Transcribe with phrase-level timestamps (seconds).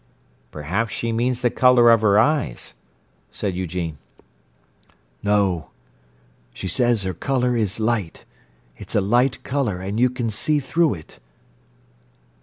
[0.49, 2.73] "Perhaps she means the colour of her eyes,"
[3.31, 3.99] said Eugene.
[5.21, 5.69] "No.
[6.55, 11.19] She says her colour is light—it's a light colour and you can see through it."